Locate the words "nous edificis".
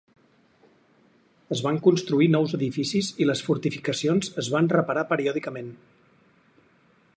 2.37-3.11